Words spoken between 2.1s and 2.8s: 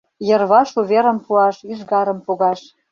погаш.